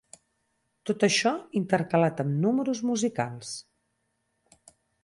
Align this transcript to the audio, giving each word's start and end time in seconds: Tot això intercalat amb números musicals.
Tot 0.89 1.05
això 1.07 1.33
intercalat 1.61 2.25
amb 2.25 2.35
números 2.47 2.83
musicals. 2.93 3.55